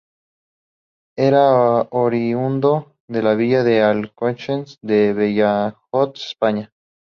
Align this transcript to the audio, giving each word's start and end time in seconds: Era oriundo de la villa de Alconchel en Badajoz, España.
Era 1.25 1.43
oriundo 1.91 2.95
de 3.07 3.21
la 3.21 3.35
villa 3.35 3.63
de 3.63 3.83
Alconchel 3.83 4.65
en 4.81 5.15
Badajoz, 5.15 6.13
España. 6.25 6.71